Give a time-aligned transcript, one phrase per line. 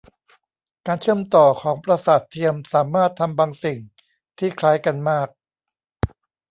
[0.85, 3.79] การเชื่อมต่อของประสาทเทียมสามารถทำบางสิ่ง
[4.37, 5.27] ที่คล้ายกันมาก